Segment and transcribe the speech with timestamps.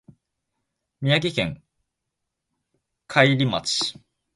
[1.01, 1.61] 宮城県
[3.07, 3.93] 亘理町